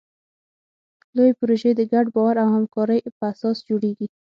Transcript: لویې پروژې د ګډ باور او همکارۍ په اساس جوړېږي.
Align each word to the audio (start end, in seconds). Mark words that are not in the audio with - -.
لویې 1.15 1.37
پروژې 1.39 1.71
د 1.75 1.81
ګډ 1.91 2.05
باور 2.15 2.35
او 2.43 2.47
همکارۍ 2.55 2.99
په 3.17 3.23
اساس 3.33 3.57
جوړېږي. 3.67 4.07